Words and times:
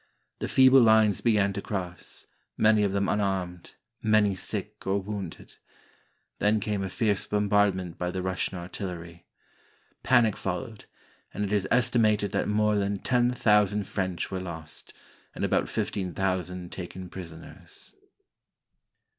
The 0.39 0.47
feeble 0.47 0.81
lines 0.81 1.21
began 1.21 1.53
to 1.53 1.61
cross, 1.61 2.25
many 2.57 2.83
of 2.83 2.91
them 2.91 3.07
unarmed, 3.07 3.75
many 4.01 4.33
sick 4.35 4.87
or 4.87 4.99
wounded. 4.99 5.57
Then 6.39 6.59
came 6.59 6.81
a 6.83 6.89
fierce 6.89 7.27
bombardment 7.27 7.99
by 7.99 8.09
the 8.09 8.23
Russian 8.23 8.57
artillery. 8.57 9.27
Panic 10.01 10.35
followed, 10.35 10.85
and 11.35 11.43
it 11.43 11.51
is 11.53 11.67
estimated 11.69 12.31
that 12.31 12.47
more 12.47 12.77
than 12.77 12.97
ten 12.97 13.29
thousand 13.31 13.85
French 13.85 14.31
were 14.31 14.41
lost, 14.41 14.91
and 15.35 15.45
about 15.45 15.69
fifteen 15.69 16.15
thousand 16.15 16.71
taken 16.71 17.07
prisoners. 17.07 17.93